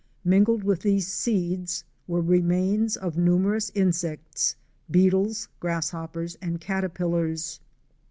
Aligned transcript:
Mingled 0.23 0.63
with 0.63 0.79
these 0.79 1.07
seeds 1.07 1.83
were 2.07 2.21
remains 2.23 2.97
of 2.97 3.19
numerous 3.19 3.71
insects; 3.75 4.55
beetles, 4.89 5.47
grasshoppers 5.59 6.33
and 6.41 6.59
caterpillars. 6.59 7.59